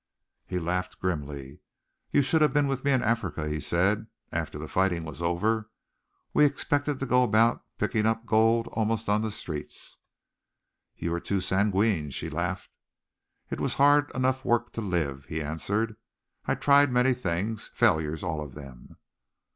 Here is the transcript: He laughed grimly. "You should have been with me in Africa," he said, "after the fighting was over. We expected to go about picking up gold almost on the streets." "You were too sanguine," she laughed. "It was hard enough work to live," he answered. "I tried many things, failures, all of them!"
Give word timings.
He 0.47 0.57
laughed 0.57 0.99
grimly. 0.99 1.59
"You 2.09 2.23
should 2.23 2.41
have 2.41 2.51
been 2.51 2.65
with 2.65 2.83
me 2.83 2.89
in 2.89 3.03
Africa," 3.03 3.47
he 3.47 3.59
said, 3.59 4.07
"after 4.31 4.57
the 4.57 4.67
fighting 4.67 5.03
was 5.03 5.21
over. 5.21 5.69
We 6.33 6.43
expected 6.43 6.99
to 6.99 7.05
go 7.05 7.21
about 7.21 7.63
picking 7.77 8.07
up 8.07 8.25
gold 8.25 8.65
almost 8.71 9.07
on 9.09 9.21
the 9.21 9.29
streets." 9.29 9.99
"You 10.97 11.11
were 11.11 11.19
too 11.19 11.39
sanguine," 11.39 12.09
she 12.09 12.31
laughed. 12.31 12.71
"It 13.51 13.59
was 13.59 13.75
hard 13.75 14.09
enough 14.15 14.43
work 14.43 14.71
to 14.73 14.81
live," 14.81 15.25
he 15.25 15.39
answered. 15.39 15.95
"I 16.45 16.55
tried 16.55 16.91
many 16.91 17.13
things, 17.13 17.67
failures, 17.75 18.23
all 18.23 18.41
of 18.41 18.55
them!" 18.55 18.97